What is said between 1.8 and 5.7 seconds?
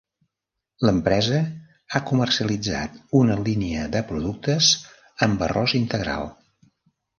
ha comercialitzat una línia de productes amb